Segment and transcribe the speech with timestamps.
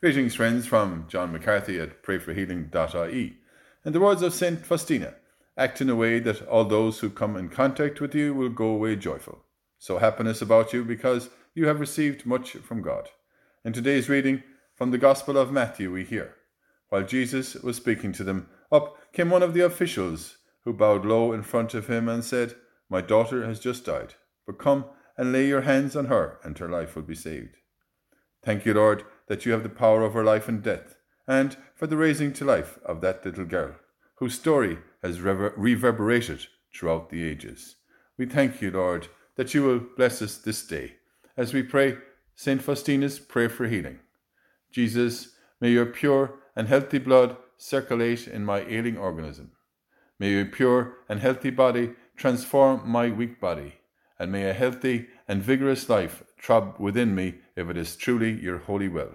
[0.00, 3.36] Greetings, friends, from John McCarthy at prayforhealing.ie.
[3.84, 4.64] And the words of St.
[4.64, 5.14] Faustina
[5.56, 8.66] act in a way that all those who come in contact with you will go
[8.66, 9.40] away joyful.
[9.76, 13.08] Sow happiness about you because you have received much from God.
[13.64, 14.44] In today's reading
[14.76, 16.36] from the Gospel of Matthew, we hear
[16.90, 21.32] While Jesus was speaking to them, up came one of the officials who bowed low
[21.32, 22.54] in front of him and said,
[22.88, 24.14] My daughter has just died,
[24.46, 24.84] but come
[25.16, 27.56] and lay your hands on her, and her life will be saved.
[28.44, 31.96] Thank you, Lord, that you have the power over life and death, and for the
[31.96, 33.74] raising to life of that little girl,
[34.16, 37.76] whose story has rever- reverberated throughout the ages.
[38.16, 40.94] We thank you, Lord, that you will bless us this day
[41.36, 41.98] as we pray
[42.34, 42.60] St.
[42.60, 44.00] Faustina's prayer for healing.
[44.72, 49.52] Jesus, may your pure and healthy blood circulate in my ailing organism.
[50.18, 53.74] May your pure and healthy body transform my weak body,
[54.18, 58.58] and may a healthy and vigorous life throb within me if it is truly your
[58.58, 59.14] holy will.